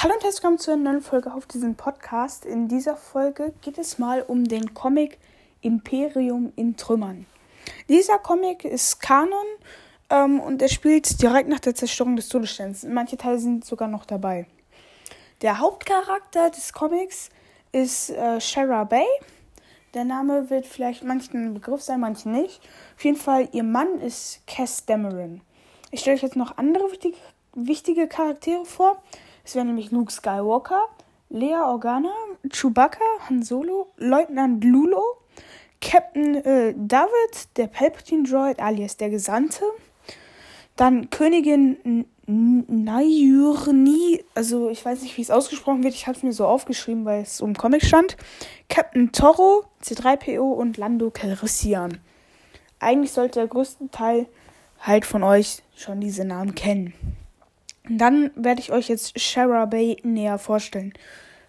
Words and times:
Hallo 0.00 0.14
und 0.14 0.22
herzlich 0.22 0.44
willkommen 0.44 0.58
zu 0.60 0.70
einer 0.70 0.92
neuen 0.92 1.02
Folge 1.02 1.34
auf 1.34 1.46
diesem 1.46 1.74
Podcast. 1.74 2.46
In 2.46 2.68
dieser 2.68 2.96
Folge 2.96 3.52
geht 3.62 3.78
es 3.78 3.98
mal 3.98 4.22
um 4.22 4.44
den 4.44 4.72
Comic 4.72 5.18
Imperium 5.60 6.52
in 6.54 6.76
Trümmern. 6.76 7.26
Dieser 7.88 8.20
Comic 8.20 8.64
ist 8.64 9.00
Kanon 9.00 9.44
ähm, 10.08 10.38
und 10.38 10.62
er 10.62 10.68
spielt 10.68 11.20
direkt 11.20 11.48
nach 11.48 11.58
der 11.58 11.74
Zerstörung 11.74 12.14
des 12.14 12.28
Todessterns. 12.28 12.84
Manche 12.84 13.16
Teile 13.16 13.40
sind 13.40 13.64
sogar 13.64 13.88
noch 13.88 14.04
dabei. 14.04 14.46
Der 15.42 15.58
Hauptcharakter 15.58 16.50
des 16.50 16.72
Comics 16.72 17.30
ist 17.72 18.10
äh, 18.10 18.40
Shara 18.40 18.84
Bay. 18.84 19.04
Der 19.94 20.04
Name 20.04 20.48
wird 20.48 20.66
vielleicht 20.66 21.02
manchen 21.02 21.44
ein 21.44 21.54
Begriff 21.54 21.82
sein, 21.82 21.98
manchen 21.98 22.30
nicht. 22.30 22.60
Auf 22.96 23.04
jeden 23.04 23.18
Fall, 23.18 23.48
ihr 23.50 23.64
Mann 23.64 24.00
ist 24.00 24.46
Cass 24.46 24.86
Dameron. 24.86 25.40
Ich 25.90 26.02
stelle 26.02 26.14
euch 26.14 26.22
jetzt 26.22 26.36
noch 26.36 26.56
andere 26.56 26.88
wichtige, 26.92 27.16
wichtige 27.56 28.06
Charaktere 28.06 28.64
vor. 28.64 29.02
Es 29.48 29.54
wären 29.54 29.68
nämlich 29.68 29.90
Luke 29.92 30.12
Skywalker, 30.12 30.82
Lea 31.30 31.54
Organa, 31.54 32.12
Chewbacca, 32.52 33.00
Han 33.30 33.42
Solo, 33.42 33.86
Leutnant 33.96 34.62
Lulo, 34.62 35.02
Captain 35.80 36.34
äh, 36.34 36.74
David, 36.76 37.56
der 37.56 37.68
Palpatine-Droid 37.68 38.60
alias 38.60 38.98
der 38.98 39.08
Gesandte, 39.08 39.64
dann 40.76 41.08
Königin 41.08 42.04
Nayurni, 42.26 44.22
also 44.34 44.68
ich 44.68 44.84
weiß 44.84 45.00
nicht, 45.00 45.16
wie 45.16 45.22
es 45.22 45.30
ausgesprochen 45.30 45.82
wird, 45.82 45.94
ich 45.94 46.06
habe 46.06 46.18
es 46.18 46.22
mir 46.22 46.34
so 46.34 46.44
aufgeschrieben, 46.46 47.06
weil 47.06 47.22
es 47.22 47.40
im 47.40 47.56
Comic 47.56 47.86
stand, 47.86 48.18
Captain 48.68 49.12
Toro, 49.12 49.64
C3PO 49.82 50.40
und 50.42 50.76
Lando 50.76 51.10
Calrissian. 51.10 52.00
Eigentlich 52.80 53.12
sollte 53.12 53.38
der 53.38 53.48
größte 53.48 53.88
Teil 53.90 54.26
halt 54.78 55.06
von 55.06 55.22
euch 55.22 55.62
schon 55.74 56.02
diese 56.02 56.26
Namen 56.26 56.54
kennen. 56.54 56.92
Dann 57.88 58.30
werde 58.34 58.60
ich 58.60 58.72
euch 58.72 58.88
jetzt 58.88 59.18
Shara 59.18 59.64
Bay 59.64 59.96
näher 60.02 60.38
vorstellen. 60.38 60.92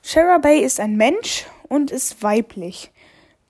Shara 0.02 0.38
Bay 0.38 0.60
ist 0.64 0.80
ein 0.80 0.96
Mensch 0.96 1.46
und 1.68 1.92
ist 1.92 2.24
weiblich. 2.24 2.92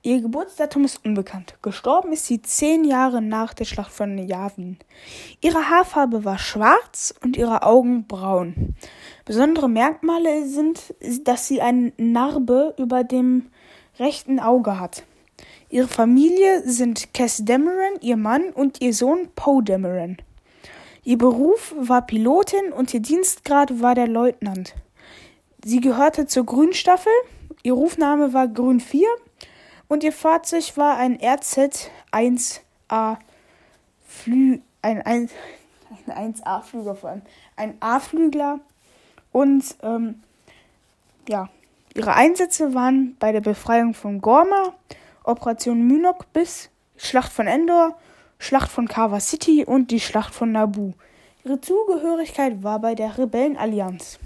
Ihr 0.01 0.21
Geburtsdatum 0.21 0.85
ist 0.85 1.03
unbekannt. 1.05 1.55
Gestorben 1.61 2.13
ist 2.13 2.25
sie 2.25 2.41
zehn 2.41 2.85
Jahre 2.85 3.21
nach 3.21 3.53
der 3.53 3.65
Schlacht 3.65 3.91
von 3.91 4.17
Yavin. 4.17 4.77
Ihre 5.41 5.69
Haarfarbe 5.69 6.23
war 6.23 6.39
schwarz 6.39 7.13
und 7.21 7.35
ihre 7.35 7.63
Augen 7.63 8.07
braun. 8.07 8.75
Besondere 9.25 9.69
Merkmale 9.69 10.47
sind, 10.47 10.95
dass 11.25 11.47
sie 11.47 11.61
eine 11.61 11.91
Narbe 11.97 12.73
über 12.77 13.03
dem 13.03 13.49
rechten 13.99 14.39
Auge 14.39 14.79
hat. 14.79 15.03
Ihre 15.69 15.89
Familie 15.89 16.63
sind 16.63 17.13
Cass 17.13 17.43
Dameron, 17.43 17.99
ihr 18.01 18.17
Mann 18.17 18.51
und 18.53 18.81
ihr 18.81 18.93
Sohn 18.93 19.27
Poe 19.35 19.61
Dameron. 19.61 20.17
Ihr 21.03 21.17
Beruf 21.17 21.73
war 21.77 22.05
Pilotin 22.05 22.71
und 22.71 22.93
ihr 22.93 22.99
Dienstgrad 22.99 23.81
war 23.81 23.95
der 23.95 24.07
Leutnant. 24.07 24.75
Sie 25.63 25.81
gehörte 25.81 26.27
zur 26.27 26.45
Grünstaffel, 26.45 27.11
ihr 27.63 27.73
Rufname 27.73 28.33
war 28.33 28.47
Grün 28.47 28.79
4 28.79 29.07
und 29.87 30.03
ihr 30.03 30.13
Fahrzeug 30.13 30.77
war 30.77 30.97
ein 30.97 31.17
RZ-1A 31.19 33.17
Flü 34.07 34.59
ein, 34.81 35.01
ein, 35.01 35.29
ein 36.07 36.33
1A-Flüger 36.35 36.95
vor 36.95 37.09
allem. 37.11 37.21
Ein 37.55 37.77
A-Flügler 37.79 38.59
und 39.31 39.63
ähm, 39.83 40.21
ja, 41.27 41.49
ihre 41.93 42.13
Einsätze 42.13 42.73
waren 42.73 43.15
bei 43.19 43.31
der 43.31 43.41
Befreiung 43.41 43.93
von 43.93 44.21
Gorma, 44.21 44.73
Operation 45.23 45.85
Mynok 45.87 46.31
bis 46.33 46.69
Schlacht 46.97 47.31
von 47.31 47.47
Endor 47.47 47.97
Schlacht 48.39 48.71
von 48.71 48.87
Kava 48.87 49.19
City 49.19 49.65
und 49.65 49.91
die 49.91 49.99
Schlacht 49.99 50.33
von 50.33 50.51
Naboo. 50.51 50.93
Ihre 51.43 51.61
Zugehörigkeit 51.61 52.63
war 52.63 52.79
bei 52.79 52.95
der 52.95 53.17
Rebellenallianz. 53.17 54.17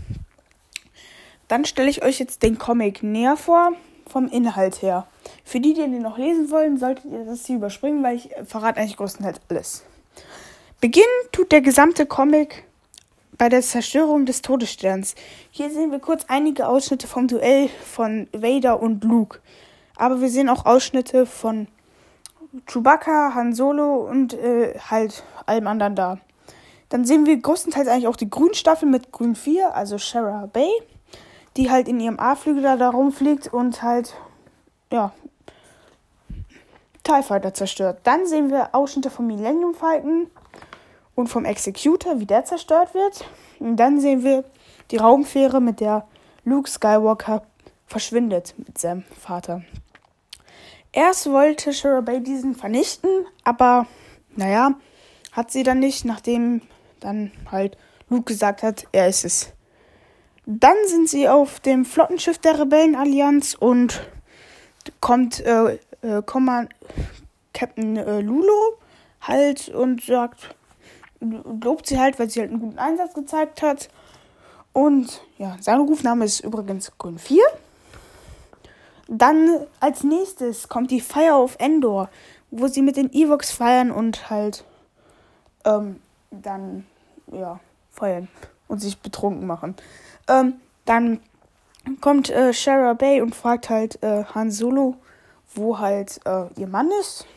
Dann 1.48 1.66
stelle 1.66 1.90
ich 1.90 2.04
euch 2.04 2.20
jetzt 2.20 2.44
den 2.44 2.58
Comic 2.58 3.04
näher 3.04 3.36
vor, 3.36 3.74
vom 4.08 4.28
Inhalt 4.28 4.82
her. 4.82 5.08
Für 5.44 5.60
die, 5.60 5.74
die 5.74 5.82
den 5.82 6.02
noch 6.02 6.18
lesen 6.18 6.52
wollen, 6.52 6.78
solltet 6.78 7.06
ihr 7.06 7.26
das 7.26 7.46
hier 7.46 7.58
überspringen, 7.58 8.04
weil 8.04 8.16
ich 8.16 8.30
verrate 8.46 8.80
eigentlich 8.80 8.98
größtenteils 8.98 9.42
alles. 9.50 9.84
Beginnen 10.80 11.06
tut 11.32 11.52
der 11.52 11.62
gesamte 11.62 12.06
Comic 12.06 12.66
bei 13.38 13.50
der 13.50 13.62
Zerstörung 13.62 14.26
des 14.26 14.42
Todessterns. 14.42 15.16
Hier 15.50 15.70
sehen 15.70 15.92
wir 15.92 16.00
kurz 16.00 16.26
einige 16.28 16.68
Ausschnitte 16.68 17.08
vom 17.08 17.28
Duell 17.28 17.70
von 17.70 18.28
Vader 18.32 18.82
und 18.82 19.04
Luke. 19.04 19.40
Aber 19.96 20.22
wir 20.22 20.30
sehen 20.30 20.50
auch 20.50 20.66
Ausschnitte 20.66 21.26
von 21.26 21.68
Chewbacca, 22.68 23.34
Han 23.34 23.54
Solo 23.54 23.96
und 23.96 24.34
äh, 24.34 24.78
halt 24.90 25.24
allem 25.46 25.68
anderen 25.68 25.96
da. 25.96 26.18
Dann 26.90 27.06
sehen 27.06 27.26
wir 27.26 27.38
größtenteils 27.38 27.88
eigentlich 27.88 28.08
auch 28.08 28.16
die 28.16 28.30
Grünstaffel 28.30 28.88
mit 28.88 29.12
Grün 29.12 29.36
4, 29.36 29.76
also 29.76 29.98
Shara 29.98 30.46
Bay, 30.46 30.70
die 31.58 31.72
halt 31.72 31.88
in 31.88 32.00
ihrem 32.00 32.20
A-Flügel 32.20 32.62
da, 32.62 32.78
da 32.78 32.90
rumfliegt 32.90 33.52
und 33.52 33.82
halt, 33.82 34.14
ja, 34.92 35.12
TIE 37.04 37.24
Fighter 37.24 37.54
zerstört. 37.54 38.00
Dann 38.04 38.28
sehen 38.28 38.50
wir 38.50 38.76
Ausschnitte 38.76 39.10
vom 39.10 39.28
Millennium 39.28 39.74
Falcon 39.74 40.28
und 41.16 41.28
vom 41.28 41.46
Executor, 41.46 42.20
wie 42.20 42.26
der 42.26 42.46
zerstört 42.46 42.94
wird. 42.94 43.26
Und 43.60 43.78
dann 43.78 44.00
sehen 44.00 44.24
wir 44.24 44.44
die 44.92 44.98
Raumfähre, 44.98 45.60
mit 45.60 45.80
der 45.80 46.08
Luke 46.46 46.70
Skywalker 46.70 47.44
verschwindet 47.88 48.54
mit 48.58 48.78
seinem 48.78 49.04
Vater. 49.20 49.64
Erst 50.94 51.30
wollte 51.30 51.74
Shira 51.74 52.02
Bay 52.02 52.22
diesen 52.22 52.56
vernichten, 52.56 53.10
aber 53.44 53.88
naja, 54.36 54.76
hat 55.32 55.52
sie 55.52 55.64
dann 55.64 55.80
nicht, 55.80 56.06
nachdem 56.06 56.62
dann 57.00 57.32
halt 57.52 57.78
Luke 58.10 58.26
gesagt 58.26 58.62
hat, 58.62 58.86
er 58.92 59.08
ist 59.08 59.26
es. 59.26 59.52
Dann 60.46 60.76
sind 60.86 61.10
sie 61.10 61.28
auf 61.28 61.60
dem 61.60 61.84
Flottenschiff 61.84 62.38
der 62.38 62.60
Rebellenallianz 62.60 63.56
und 63.60 64.08
kommt 65.00 65.40
äh, 65.40 65.80
äh, 66.04 66.22
Command 66.24 66.70
Captain 67.54 67.98
äh, 67.98 68.22
Lulo 68.22 68.78
halt 69.22 69.70
und 69.70 70.04
sagt, 70.04 70.56
lobt 71.20 71.88
sie 71.88 72.00
halt, 72.00 72.20
weil 72.20 72.30
sie 72.30 72.42
halt 72.42 72.52
einen 72.52 72.60
guten 72.60 72.78
Einsatz 72.78 73.16
gezeigt 73.16 73.64
hat. 73.64 73.90
Und 74.74 75.22
ja, 75.38 75.56
sein 75.60 75.80
Rufname 75.80 76.26
ist 76.26 76.42
übrigens 76.42 76.92
Grün 76.98 77.18
4. 77.18 77.42
Dann 79.16 79.68
als 79.80 80.04
nächstes 80.04 80.70
kommt 80.70 80.90
die 80.90 81.00
Fire 81.00 81.36
of 81.36 81.56
Endor, 81.60 82.10
wo 82.50 82.66
sie 82.66 82.82
mit 82.82 82.98
den 82.98 83.14
Evox 83.14 83.52
feiern 83.52 83.92
und 83.92 84.32
halt 84.32 84.64
ähm, 85.66 86.00
dann 86.32 86.88
ja 87.32 87.60
feiern 87.92 88.28
und 88.68 88.80
sich 88.80 88.98
betrunken 88.98 89.46
machen. 89.46 89.76
Ähm, 90.28 90.56
dann 90.86 91.20
kommt 92.02 92.32
äh, 92.32 92.54
Shara 92.54 92.94
Bay 92.94 93.22
und 93.22 93.36
fragt 93.36 93.70
halt 93.70 94.02
äh, 94.02 94.24
Han 94.34 94.50
Solo, 94.50 94.96
wo 95.54 95.78
halt 95.78 96.20
äh, 96.26 96.46
ihr 96.56 96.68
Mann 96.68 96.90
ist. 97.00 97.28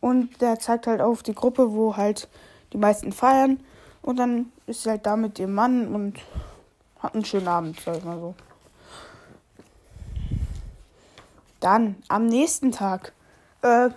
Und 0.00 0.40
der 0.40 0.60
zeigt 0.60 0.86
halt 0.86 1.00
auf 1.00 1.24
die 1.24 1.34
Gruppe, 1.34 1.72
wo 1.72 1.96
halt 1.96 2.28
die 2.72 2.78
meisten 2.78 3.10
feiern. 3.10 3.58
Und 4.00 4.20
dann 4.20 4.52
ist 4.68 4.84
sie 4.84 4.90
halt 4.90 5.06
da 5.06 5.16
mit 5.16 5.40
ihrem 5.40 5.54
Mann 5.54 5.92
und 5.92 6.20
hat 7.00 7.14
einen 7.14 7.24
schönen 7.24 7.48
Abend, 7.48 7.80
sag 7.80 7.96
ich 7.96 8.04
mal 8.04 8.20
so. 8.20 8.34
Dann, 11.64 11.96
am 12.08 12.26
nächsten 12.26 12.72
Tag, 12.72 13.14
äh, 13.62 13.88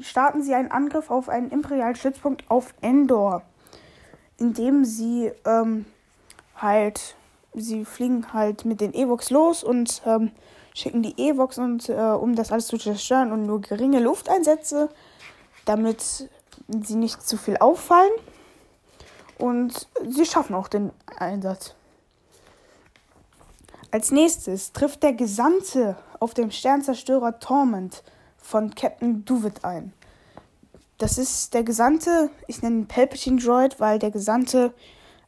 starten 0.00 0.44
sie 0.44 0.54
einen 0.54 0.70
Angriff 0.70 1.10
auf 1.10 1.28
einen 1.28 1.50
imperialen 1.50 1.96
Stützpunkt 1.96 2.48
auf 2.48 2.72
Endor, 2.82 3.42
indem 4.38 4.84
sie 4.84 5.32
ähm, 5.44 5.86
halt, 6.54 7.16
sie 7.52 7.84
fliegen 7.84 8.32
halt 8.32 8.64
mit 8.64 8.80
den 8.80 8.94
Evox 8.94 9.30
los 9.30 9.64
und 9.64 10.02
ähm, 10.06 10.30
schicken 10.72 11.02
die 11.02 11.18
Evox 11.18 11.58
äh, 11.58 11.94
um 11.94 12.36
das 12.36 12.52
alles 12.52 12.68
zu 12.68 12.78
zerstören 12.78 13.32
und 13.32 13.44
nur 13.44 13.60
geringe 13.60 13.98
Lufteinsätze, 13.98 14.88
damit 15.64 16.30
sie 16.68 16.94
nicht 16.94 17.26
zu 17.26 17.36
viel 17.36 17.56
auffallen. 17.56 18.12
Und 19.36 19.88
sie 20.08 20.26
schaffen 20.26 20.54
auch 20.54 20.68
den 20.68 20.92
Einsatz. 21.18 21.74
Als 23.90 24.12
nächstes 24.12 24.72
trifft 24.72 25.02
der 25.02 25.12
Gesandte 25.12 25.96
auf 26.20 26.34
dem 26.34 26.50
Sternzerstörer 26.50 27.38
Torment 27.38 28.02
von 28.36 28.74
Captain 28.74 29.24
Duvet 29.24 29.64
ein. 29.64 29.92
Das 30.98 31.18
ist 31.18 31.52
der 31.52 31.62
Gesandte, 31.62 32.30
ich 32.46 32.62
nenne 32.62 32.80
ihn 32.80 32.86
Palpatine 32.86 33.40
Droid, 33.40 33.80
weil 33.80 33.98
der 33.98 34.10
Gesandte 34.10 34.72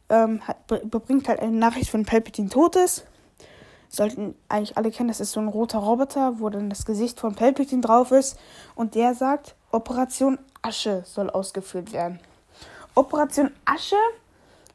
ähm, 0.09 0.41
hat, 0.47 0.57
überbringt 0.83 1.29
halt 1.29 1.41
eine 1.41 1.53
Nachricht 1.53 1.91
von 1.91 2.05
Palpatine 2.05 2.49
Totes. 2.49 3.05
Sollten 3.91 4.35
eigentlich 4.49 4.77
alle 4.77 4.91
kennen, 4.91 5.09
das 5.09 5.21
ist 5.21 5.33
so 5.33 5.41
ein 5.41 5.49
roter 5.49 5.79
Roboter, 5.79 6.41
wo 6.41 6.49
dann 6.49 6.71
das 6.71 6.87
Gesicht 6.87 7.21
von 7.21 7.35
Palpatine 7.35 7.83
drauf 7.83 8.13
ist. 8.13 8.39
Und 8.75 8.95
der 8.95 9.15
sagt, 9.15 9.55
Operation 9.71 10.39
Asche 10.63 11.03
soll 11.07 11.31
ausgeführt 11.31 11.93
werden. 11.93 12.21
Operation 12.95 13.51
Asche 13.65 13.97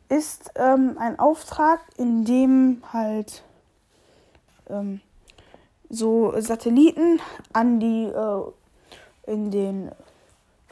ist 0.09 0.51
ähm, 0.55 0.97
ein 0.99 1.17
Auftrag, 1.19 1.79
in 1.97 2.25
dem 2.25 2.83
halt 2.91 3.43
ähm, 4.69 5.01
so 5.93 6.33
Satelliten 6.39 7.19
an 7.53 7.79
die 7.79 8.05
äh, 8.05 9.31
in 9.31 9.51
den 9.51 9.91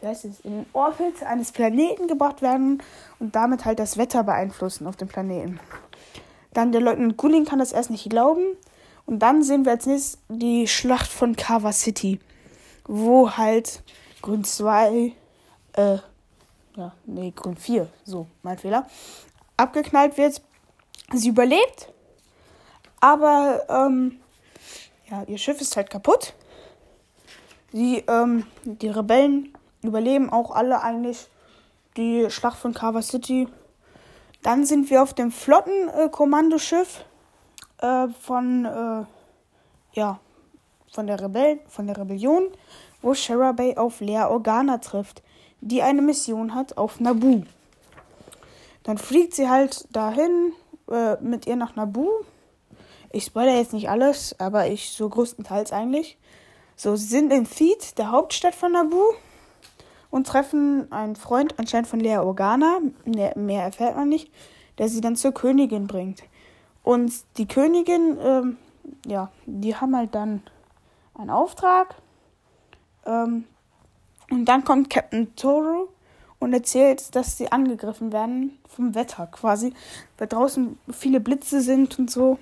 wie 0.01 0.07
heißt 0.07 0.25
es, 0.25 0.39
in 0.39 0.51
den 0.51 0.65
Orbit 0.73 1.23
eines 1.23 1.51
Planeten 1.51 2.07
gebracht 2.07 2.41
werden 2.41 2.81
und 3.19 3.35
damit 3.35 3.65
halt 3.65 3.77
das 3.77 3.97
Wetter 3.97 4.23
beeinflussen 4.23 4.87
auf 4.87 4.95
dem 4.95 5.07
Planeten. 5.07 5.59
Dann 6.53 6.71
der 6.71 6.81
Leutnant 6.81 7.17
Guling 7.17 7.45
kann 7.45 7.59
das 7.59 7.71
erst 7.71 7.91
nicht 7.91 8.09
glauben. 8.09 8.41
Und 9.05 9.19
dann 9.19 9.43
sehen 9.43 9.65
wir 9.65 9.73
als 9.73 9.85
nächstes 9.85 10.19
die 10.29 10.67
Schlacht 10.67 11.11
von 11.11 11.35
Kava 11.35 11.71
City, 11.71 12.19
wo 12.85 13.31
halt 13.31 13.83
Grün 14.21 14.43
2, 14.43 15.13
äh, 15.73 15.97
ja, 16.75 16.93
nee, 17.05 17.33
Grün 17.35 17.57
4, 17.57 17.87
so, 18.03 18.27
mein 18.43 18.57
Fehler, 18.57 18.87
abgeknallt 19.57 20.17
wird. 20.17 20.41
Sie 21.13 21.29
überlebt, 21.29 21.91
aber, 22.99 23.65
ähm, 23.69 24.20
ja, 25.11 25.23
ihr 25.27 25.37
Schiff 25.37 25.59
ist 25.61 25.75
halt 25.75 25.89
kaputt. 25.89 26.33
Sie, 27.73 28.03
ähm, 28.07 28.45
die 28.63 28.89
Rebellen 28.89 29.53
überleben 29.83 30.29
auch 30.31 30.51
alle 30.51 30.81
eigentlich 30.81 31.27
die 31.97 32.29
Schlacht 32.29 32.57
von 32.57 32.73
Kava 32.73 33.01
City. 33.01 33.47
Dann 34.41 34.65
sind 34.65 34.89
wir 34.89 35.03
auf 35.03 35.13
dem 35.13 35.31
Flottenkommandoschiff 35.31 37.05
äh, 37.79 38.07
von, 38.21 38.65
äh, 38.65 39.05
ja, 39.93 40.19
von 40.91 41.07
der 41.07 41.21
Rebell 41.21 41.59
von 41.67 41.87
der 41.87 41.97
Rebellion, 41.97 42.47
wo 43.01 43.13
Shara 43.13 43.51
Bay 43.51 43.77
auf 43.77 43.99
Lea 43.99 44.23
Organa 44.23 44.77
trifft, 44.77 45.21
die 45.59 45.81
eine 45.81 46.01
Mission 46.01 46.55
hat 46.55 46.77
auf 46.77 46.99
Naboo. 46.99 47.43
Dann 48.83 48.97
fliegt 48.97 49.35
sie 49.35 49.49
halt 49.49 49.87
dahin 49.95 50.53
äh, 50.89 51.15
mit 51.21 51.47
ihr 51.47 51.55
nach 51.55 51.75
Naboo. 51.75 52.25
Ich 53.11 53.25
spoilere 53.25 53.57
jetzt 53.57 53.73
nicht 53.73 53.89
alles, 53.89 54.39
aber 54.39 54.67
ich 54.67 54.91
so 54.91 55.09
größtenteils 55.09 55.71
eigentlich. 55.73 56.17
So, 56.75 56.95
sie 56.95 57.07
sind 57.07 57.31
in 57.31 57.49
Theed, 57.49 57.97
der 57.97 58.11
Hauptstadt 58.11 58.55
von 58.55 58.71
Naboo 58.71 59.13
und 60.09 60.27
treffen 60.27 60.91
einen 60.91 61.15
Freund 61.15 61.59
anscheinend 61.59 61.87
von 61.87 61.99
Lea 61.99 62.17
Organa, 62.17 62.79
mehr 63.05 63.63
erfährt 63.63 63.95
man 63.95 64.09
nicht, 64.09 64.31
der 64.77 64.89
sie 64.89 65.01
dann 65.01 65.15
zur 65.15 65.33
Königin 65.33 65.87
bringt. 65.87 66.23
Und 66.83 67.13
die 67.37 67.47
Königin, 67.47 68.17
ähm, 68.23 68.57
ja, 69.05 69.31
die 69.45 69.75
haben 69.75 69.95
halt 69.95 70.15
dann 70.15 70.41
einen 71.13 71.29
Auftrag. 71.29 71.95
Ähm, 73.05 73.45
und 74.29 74.45
dann 74.45 74.63
kommt 74.63 74.89
Captain 74.89 75.35
Toro 75.35 75.89
und 76.39 76.53
erzählt, 76.53 77.15
dass 77.15 77.37
sie 77.37 77.51
angegriffen 77.51 78.11
werden 78.11 78.57
vom 78.67 78.95
Wetter 78.95 79.27
quasi, 79.27 79.73
weil 80.17 80.27
draußen 80.27 80.79
viele 80.91 81.19
Blitze 81.19 81.61
sind 81.61 81.99
und 81.99 82.09
so. 82.09 82.39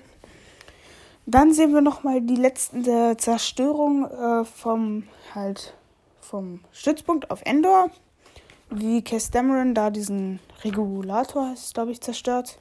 Dann 1.26 1.52
sehen 1.52 1.72
wir 1.72 1.80
nochmal 1.80 2.20
die 2.20 2.36
letzte 2.36 3.16
Zerstörung 3.16 4.06
äh, 4.06 4.44
vom 4.44 5.04
halt 5.34 5.74
vom 6.20 6.60
Stützpunkt 6.72 7.30
auf 7.30 7.42
Endor, 7.44 7.90
wie 8.70 9.02
Cass 9.02 9.30
Dameron 9.30 9.74
da 9.74 9.90
diesen 9.90 10.38
Regulator, 10.62 11.48
heißt 11.48 11.74
glaube 11.74 11.90
ich, 11.90 12.00
zerstört. 12.00 12.58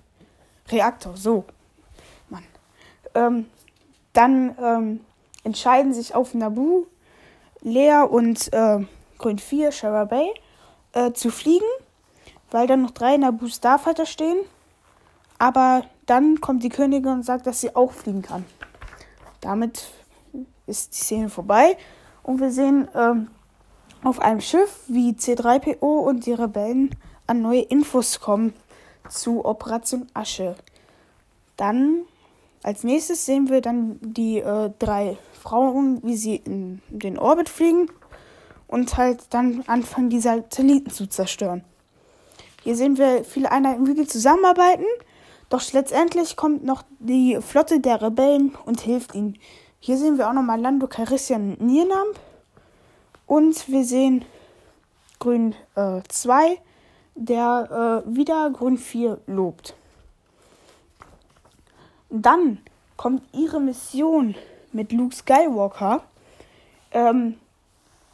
Reaktor, 0.70 1.16
so. 1.16 1.46
Mann. 2.30 2.44
Ähm, 3.14 3.46
dann 4.14 4.56
ähm, 4.60 5.00
entscheiden 5.44 5.94
sich 5.94 6.16
auf 6.16 6.34
Naboo, 6.34 6.88
Lea 7.62 8.04
und 8.10 8.52
äh, 8.54 8.80
Grün 9.18 9.38
4, 9.38 9.72
Shara 9.72 10.06
Bay, 10.06 10.34
äh, 10.94 11.12
zu 11.12 11.30
fliegen, 11.30 11.68
weil 12.52 12.68
dann 12.68 12.82
noch 12.82 12.92
drei 12.92 13.18
Naboo 13.18 13.48
Starfighter 13.48 14.06
stehen. 14.06 14.40
Aber 15.38 15.84
dann 16.10 16.42
kommt 16.42 16.64
die 16.64 16.70
Königin 16.70 17.12
und 17.12 17.26
sagt, 17.26 17.48
dass 17.48 17.62
sie 17.62 17.76
auch 17.76 17.92
fliegen 17.92 18.22
kann. 18.22 18.46
Damit 19.42 19.90
ist 20.66 20.94
die 20.94 20.98
Szene 20.98 21.30
vorbei 21.30 21.78
und 22.24 22.40
wir 22.40 22.52
sehen 22.52 22.88
ähm, 22.96 23.30
auf 24.04 24.20
einem 24.20 24.42
Schiff 24.42 24.84
wie 24.88 25.12
C3PO 25.12 25.82
und 25.82 26.26
die 26.26 26.34
Rebellen 26.34 26.96
an 27.28 27.42
neue 27.42 27.62
Infos 27.62 28.20
kommen 28.20 28.54
zu 29.10 29.46
Operation 29.46 30.08
Asche. 30.14 30.56
Dann 31.58 32.06
als 32.64 32.84
nächstes 32.84 33.26
sehen 33.26 33.50
wir 33.50 33.62
dann 33.62 34.00
die 34.02 34.40
äh, 34.40 34.72
drei 34.80 35.18
Frauen, 35.34 36.02
wie 36.04 36.18
sie 36.18 36.36
in 36.36 36.82
den 36.90 37.18
Orbit 37.18 37.50
fliegen 37.50 37.90
und 38.68 38.98
halt 38.98 39.24
dann 39.30 39.64
anfangen, 39.68 40.10
die 40.10 40.20
Satelliten 40.20 40.90
zu 40.90 41.08
zerstören. 41.08 41.64
Hier 42.64 42.76
sehen 42.76 42.98
wir 42.98 43.24
viele 43.24 43.52
Einheiten, 43.52 43.88
wie 43.88 43.94
die 43.94 44.08
zusammenarbeiten, 44.08 44.86
doch 45.50 45.74
letztendlich 45.74 46.36
kommt 46.36 46.63
noch 46.63 46.84
die 47.00 47.40
Flotte 47.42 47.80
der 47.80 48.01
Rebellen 48.01 48.56
und 48.66 48.81
hilft 48.81 49.16
ihnen. 49.16 49.38
Hier 49.80 49.98
sehen 49.98 50.18
wir 50.18 50.30
auch 50.30 50.34
nochmal 50.34 50.60
Lando 50.60 50.88
Carissian 50.88 51.51
und 51.54 51.62
Nienamp 51.62 52.19
und 53.25 53.68
wir 53.68 53.84
sehen 53.84 54.25
Grün 55.19 55.56
2, 55.75 56.48
äh, 56.51 56.57
der 57.16 58.04
äh, 58.06 58.16
wieder 58.16 58.50
Grün 58.51 58.78
4 58.78 59.19
lobt. 59.28 59.74
Dann 62.10 62.60
kommt 62.98 63.24
ihre 63.34 63.60
Mission 63.60 64.36
mit 64.72 64.92
Luke 64.92 65.16
Skywalker. 65.16 66.04
Ähm, 66.92 67.36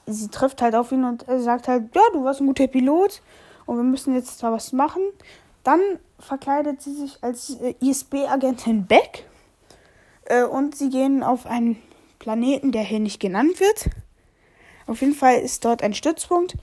sie 0.06 0.30
trifft 0.30 0.62
halt 0.62 0.76
auf 0.76 0.92
ihn 0.92 1.04
und 1.04 1.26
sagt 1.28 1.68
halt, 1.68 1.96
ja, 1.96 2.02
du 2.14 2.24
warst 2.24 2.42
ein 2.42 2.48
guter 2.48 2.68
Pilot 2.68 3.22
und 3.66 3.78
wir 3.78 3.84
müssen 3.84 4.14
jetzt 4.14 4.42
da 4.44 4.52
was 4.52 4.72
machen. 4.74 5.02
Dann 5.66 5.82
verkleidet 6.20 6.84
sie 6.84 6.94
sich 6.94 7.18
als 7.24 7.60
äh, 7.60 7.74
ISB-Agentin 7.82 8.86
Beck 8.86 9.26
äh, 10.26 10.44
und 10.44 10.76
sie 10.76 10.92
gehen 10.92 11.24
auf 11.24 11.48
einen 11.48 11.82
Planeten, 12.20 12.72
der 12.72 12.84
hier 12.84 13.00
nicht 13.00 13.20
genannt 13.20 13.60
wird. 13.60 13.90
Auf 14.86 15.02
jeden 15.02 15.16
Fall 15.16 15.40
ist 15.40 15.66
dort 15.66 15.82
ein 15.82 15.96
Stützpunkt, 15.96 16.56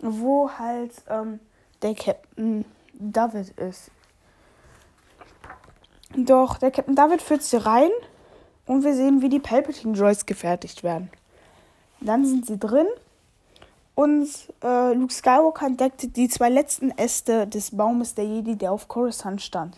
wo 0.00 0.50
halt 0.50 0.90
ähm, 1.08 1.38
der 1.82 1.94
Captain 1.94 2.64
David 2.94 3.50
ist. 3.60 3.92
Doch 6.16 6.58
der 6.58 6.72
Captain 6.72 6.96
David 6.96 7.22
führt 7.22 7.44
sie 7.44 7.64
rein 7.64 7.90
und 8.66 8.82
wir 8.82 8.94
sehen, 8.94 9.22
wie 9.22 9.28
die 9.28 9.38
Palpatine 9.38 9.96
Droids 9.96 10.26
gefertigt 10.26 10.82
werden. 10.82 11.12
Dann 12.00 12.26
sind 12.26 12.44
sie 12.44 12.58
drin 12.58 12.88
und 13.98 14.28
äh, 14.62 14.92
Luke 14.94 15.12
Skywalker 15.12 15.66
entdeckt 15.66 16.16
die 16.16 16.28
zwei 16.28 16.50
letzten 16.50 16.92
Äste 16.92 17.48
des 17.48 17.76
Baumes 17.76 18.14
der 18.14 18.26
Jedi, 18.26 18.54
der 18.54 18.70
auf 18.70 18.86
Coruscant 18.86 19.42
stand. 19.42 19.76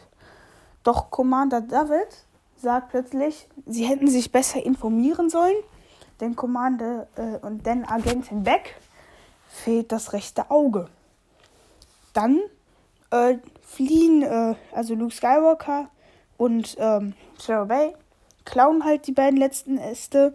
Doch 0.83 1.11
Commander 1.11 1.63
David 1.63 2.27
sagt 2.59 2.91
plötzlich, 2.91 3.49
sie 3.65 3.85
hätten 3.85 4.09
sich 4.09 4.31
besser 4.31 4.63
informieren 4.63 5.31
sollen 5.31 5.57
den 6.21 6.37
Kommande 6.37 7.09
äh, 7.17 7.39
und 7.47 7.65
den 7.65 7.89
Agentin 7.89 8.43
Beck 8.43 8.75
fehlt 9.49 9.91
das 9.91 10.13
rechte 10.13 10.51
Auge. 10.51 10.89
Dann 12.13 12.41
äh, 13.11 13.39
fliehen 13.63 14.21
äh, 14.21 14.55
also 14.73 14.95
Luke 14.97 15.15
Skywalker 15.15 15.89
und 16.37 16.77
ähm, 16.79 17.15
Sarah 17.39 17.65
Bay, 17.65 17.95
klauen 18.45 18.85
halt 18.85 19.07
die 19.07 19.13
beiden 19.13 19.39
letzten 19.39 19.79
Äste 19.79 20.35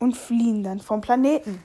und 0.00 0.18
fliehen 0.18 0.62
dann 0.62 0.80
vom 0.80 1.00
Planeten. 1.00 1.62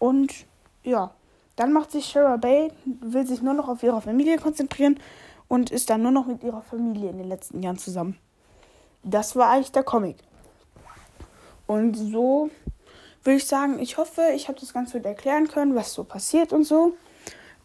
Und 0.00 0.46
ja, 0.82 1.12
dann 1.54 1.72
macht 1.72 1.92
sich 1.92 2.06
Sarah 2.06 2.38
Bay, 2.38 2.72
will 2.84 3.26
sich 3.26 3.42
nur 3.42 3.54
noch 3.54 3.68
auf 3.68 3.84
ihre 3.84 4.00
Familie 4.00 4.38
konzentrieren 4.38 4.98
und 5.46 5.70
ist 5.70 5.90
dann 5.90 6.02
nur 6.02 6.10
noch 6.10 6.26
mit 6.26 6.42
ihrer 6.42 6.62
Familie 6.62 7.10
in 7.10 7.18
den 7.18 7.28
letzten 7.28 7.62
Jahren 7.62 7.78
zusammen. 7.78 8.18
Das 9.04 9.36
war 9.36 9.50
eigentlich 9.50 9.70
der 9.70 9.84
Comic. 9.84 10.16
Und 11.66 11.94
so 11.94 12.50
würde 13.22 13.36
ich 13.36 13.46
sagen, 13.46 13.78
ich 13.78 13.98
hoffe, 13.98 14.22
ich 14.34 14.48
habe 14.48 14.58
das 14.58 14.72
ganz 14.72 14.92
gut 14.92 15.04
erklären 15.04 15.48
können, 15.48 15.74
was 15.74 15.92
so 15.92 16.02
passiert 16.02 16.52
und 16.52 16.64
so. 16.64 16.94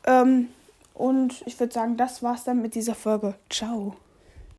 Ähm, 0.05 0.49
und 0.93 1.41
ich 1.45 1.59
würde 1.59 1.73
sagen, 1.73 1.97
das 1.97 2.21
war's 2.21 2.43
dann 2.43 2.61
mit 2.61 2.75
dieser 2.75 2.95
Folge. 2.95 3.35
Ciao. 3.49 3.95